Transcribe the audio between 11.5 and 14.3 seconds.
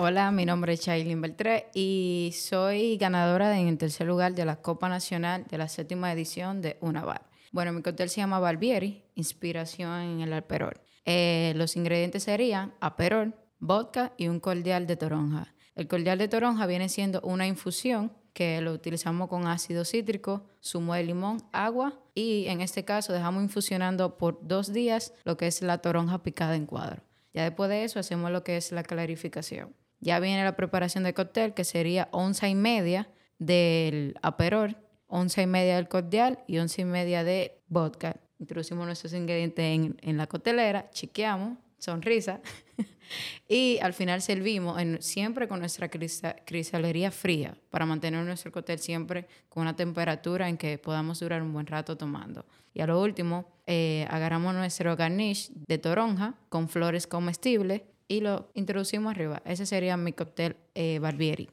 los ingredientes serían aperol, vodka y